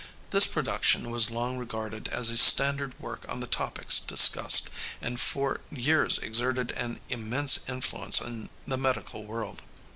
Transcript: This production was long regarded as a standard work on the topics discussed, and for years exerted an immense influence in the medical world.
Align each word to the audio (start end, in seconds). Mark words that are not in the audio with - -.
This 0.31 0.47
production 0.47 1.11
was 1.11 1.29
long 1.29 1.59
regarded 1.59 2.07
as 2.07 2.31
a 2.31 2.35
standard 2.37 2.99
work 2.99 3.23
on 3.29 3.39
the 3.39 3.45
topics 3.45 3.99
discussed, 3.99 4.71
and 4.99 5.19
for 5.19 5.61
years 5.71 6.17
exerted 6.17 6.71
an 6.71 6.99
immense 7.09 7.59
influence 7.69 8.19
in 8.19 8.49
the 8.65 8.77
medical 8.79 9.27
world. 9.27 9.61